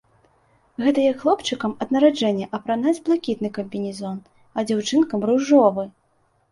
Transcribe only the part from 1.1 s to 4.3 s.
хлопчыкам ад нараджэння апранаць блакітны камбінезон,